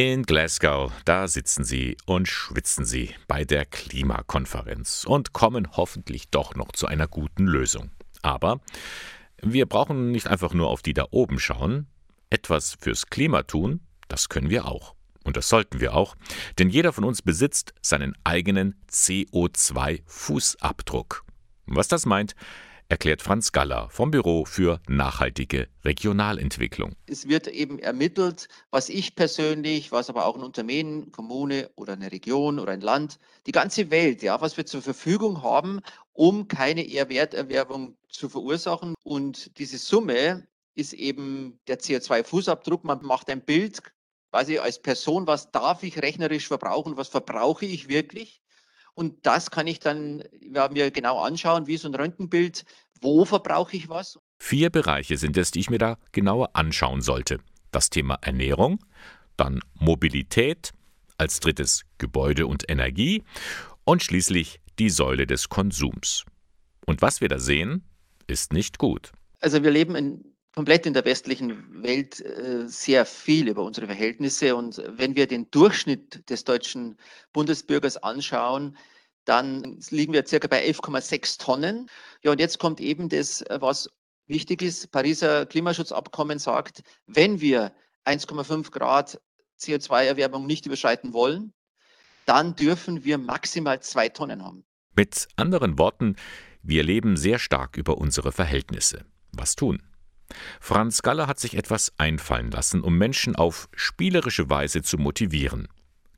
[0.00, 6.54] In Glasgow, da sitzen sie und schwitzen sie bei der Klimakonferenz und kommen hoffentlich doch
[6.54, 7.90] noch zu einer guten Lösung.
[8.22, 8.60] Aber
[9.42, 11.88] wir brauchen nicht einfach nur auf die da oben schauen.
[12.30, 14.94] Etwas fürs Klima tun, das können wir auch.
[15.24, 16.14] Und das sollten wir auch,
[16.60, 21.22] denn jeder von uns besitzt seinen eigenen CO2-Fußabdruck.
[21.66, 22.36] Was das meint,
[22.88, 26.96] erklärt Franz Galler vom Büro für nachhaltige Regionalentwicklung.
[27.06, 32.10] Es wird eben ermittelt, was ich persönlich, was aber auch ein Unternehmen, Kommune oder eine
[32.10, 35.80] Region oder ein Land, die ganze Welt, ja, was wir zur Verfügung haben,
[36.12, 38.94] um keine Werterwerbung zu verursachen.
[39.04, 42.84] Und diese Summe ist eben der CO2-Fußabdruck.
[42.84, 43.82] Man macht ein Bild,
[44.30, 48.40] quasi als Person, was darf ich rechnerisch verbrauchen, was verbrauche ich wirklich?
[48.98, 52.64] Und das kann ich dann ja, mir genau anschauen, wie so ein Röntgenbild,
[53.00, 54.18] wo verbrauche ich was.
[54.40, 57.38] Vier Bereiche sind es, die ich mir da genauer anschauen sollte.
[57.70, 58.84] Das Thema Ernährung,
[59.36, 60.72] dann Mobilität,
[61.16, 63.22] als drittes Gebäude und Energie
[63.84, 66.24] und schließlich die Säule des Konsums.
[66.84, 67.84] Und was wir da sehen,
[68.26, 69.12] ist nicht gut.
[69.40, 70.24] Also wir leben in
[70.58, 74.56] komplett in der westlichen Welt äh, sehr viel über unsere Verhältnisse.
[74.56, 76.96] Und wenn wir den Durchschnitt des deutschen
[77.32, 78.76] Bundesbürgers anschauen,
[79.24, 81.88] dann liegen wir circa bei 11,6 Tonnen.
[82.24, 83.88] Ja, und jetzt kommt eben das, was
[84.26, 84.90] wichtig ist.
[84.90, 87.72] Pariser Klimaschutzabkommen sagt, wenn wir
[88.04, 89.20] 1,5 Grad
[89.60, 91.52] CO2-Erwärmung nicht überschreiten wollen,
[92.26, 94.64] dann dürfen wir maximal zwei Tonnen haben.
[94.96, 96.16] Mit anderen Worten,
[96.64, 99.04] wir leben sehr stark über unsere Verhältnisse.
[99.30, 99.80] Was tun?
[100.60, 105.68] Franz Galler hat sich etwas einfallen lassen, um Menschen auf spielerische Weise zu motivieren.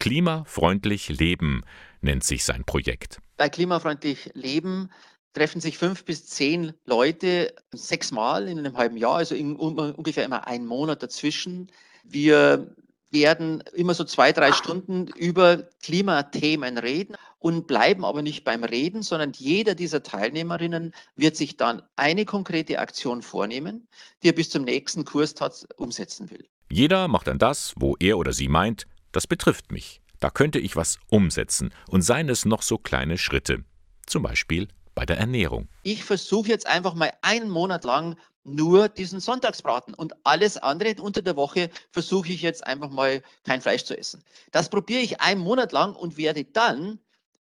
[0.00, 1.62] Klimafreundlich Leben
[2.00, 3.20] nennt sich sein Projekt.
[3.36, 4.90] Bei Klimafreundlich Leben
[5.32, 10.46] treffen sich fünf bis zehn Leute sechsmal in einem halben Jahr, also in, ungefähr immer
[10.46, 11.70] einen Monat dazwischen.
[12.04, 12.74] Wir
[13.12, 19.02] werden immer so zwei, drei Stunden über Klimathemen reden und bleiben aber nicht beim Reden,
[19.02, 23.86] sondern jeder dieser Teilnehmerinnen wird sich dann eine konkrete Aktion vornehmen,
[24.22, 26.48] die er bis zum nächsten Kurstag umsetzen will.
[26.70, 30.00] Jeder macht dann das, wo er oder sie meint, das betrifft mich.
[30.20, 33.64] Da könnte ich was umsetzen und seien es noch so kleine Schritte.
[34.06, 35.68] Zum Beispiel bei der Ernährung.
[35.82, 41.22] Ich versuche jetzt einfach mal einen Monat lang nur diesen Sonntagsbraten und alles andere unter
[41.22, 44.22] der Woche versuche ich jetzt einfach mal kein Fleisch zu essen.
[44.50, 46.98] Das probiere ich einen Monat lang und werde dann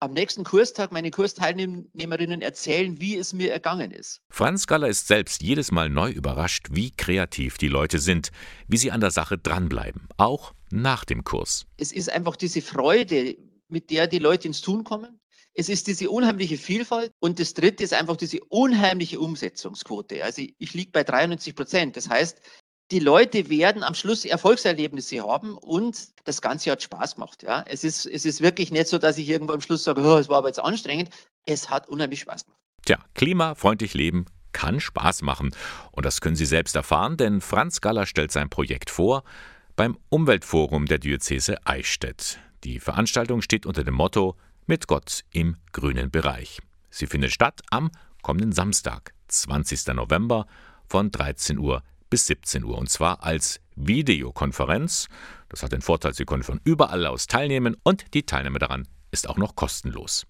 [0.00, 4.22] am nächsten Kurstag meine Kursteilnehmerinnen erzählen, wie es mir ergangen ist.
[4.30, 8.30] Franz Galler ist selbst jedes Mal neu überrascht, wie kreativ die Leute sind,
[8.66, 11.66] wie sie an der Sache dranbleiben, auch nach dem Kurs.
[11.76, 13.36] Es ist einfach diese Freude,
[13.68, 15.20] mit der die Leute ins Tun kommen.
[15.54, 20.22] Es ist diese unheimliche Vielfalt und das dritte ist einfach diese unheimliche Umsetzungsquote.
[20.22, 21.96] Also ich liege bei 93 Prozent.
[21.96, 22.40] Das heißt,
[22.90, 27.42] die Leute werden am Schluss Erfolgserlebnisse haben und das Ganze hat Spaß gemacht.
[27.42, 30.18] Ja, es ist, es ist wirklich nicht so, dass ich irgendwo am Schluss sage, oh,
[30.18, 31.10] es war aber jetzt anstrengend.
[31.46, 32.60] Es hat unheimlich Spaß gemacht.
[32.84, 35.54] Tja, klimafreundlich leben kann Spaß machen.
[35.92, 39.22] Und das können Sie selbst erfahren, denn Franz Galler stellt sein Projekt vor
[39.76, 42.38] beim Umweltforum der Diözese Eichstätt.
[42.64, 44.36] Die Veranstaltung steht unter dem Motto
[44.70, 46.60] Mit Gott im grünen Bereich.
[46.90, 47.90] Sie findet statt am
[48.22, 49.88] kommenden Samstag, 20.
[49.94, 50.46] November
[50.88, 55.08] von 13 Uhr bis 17 Uhr und zwar als Videokonferenz.
[55.48, 59.28] Das hat den Vorteil, Sie können von überall aus teilnehmen und die Teilnahme daran ist
[59.28, 60.24] auch noch kostenlos.